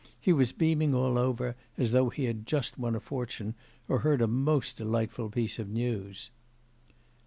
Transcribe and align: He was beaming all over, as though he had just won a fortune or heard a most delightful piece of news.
He 0.19 0.33
was 0.33 0.51
beaming 0.51 0.95
all 0.95 1.19
over, 1.19 1.55
as 1.77 1.91
though 1.91 2.09
he 2.09 2.23
had 2.25 2.47
just 2.47 2.75
won 2.79 2.95
a 2.95 2.99
fortune 2.99 3.53
or 3.87 3.99
heard 3.99 4.19
a 4.23 4.27
most 4.27 4.75
delightful 4.77 5.29
piece 5.29 5.59
of 5.59 5.69
news. 5.69 6.31